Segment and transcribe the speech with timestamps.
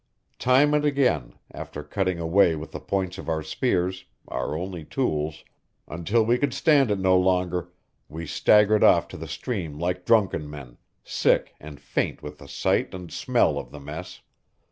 [0.39, 5.45] Time and again, after cutting away with the points of our spears our only tools
[5.87, 7.69] until we could stand it no longer,
[8.09, 12.95] we staggered off to the stream like drunken men, sick and faint with the sight
[12.95, 14.21] and smell of the mess.